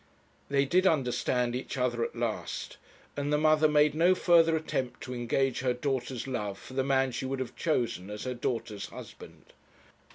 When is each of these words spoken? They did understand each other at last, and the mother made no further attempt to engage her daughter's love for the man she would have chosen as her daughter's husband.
They 0.49 0.65
did 0.65 0.87
understand 0.87 1.55
each 1.55 1.77
other 1.77 2.03
at 2.03 2.15
last, 2.15 2.77
and 3.15 3.31
the 3.31 3.37
mother 3.37 3.67
made 3.67 3.93
no 3.93 4.15
further 4.15 4.55
attempt 4.57 5.01
to 5.01 5.13
engage 5.13 5.59
her 5.59 5.73
daughter's 5.75 6.25
love 6.25 6.57
for 6.57 6.73
the 6.73 6.83
man 6.83 7.11
she 7.11 7.25
would 7.25 7.39
have 7.39 7.55
chosen 7.55 8.09
as 8.09 8.23
her 8.23 8.33
daughter's 8.33 8.87
husband. 8.87 9.53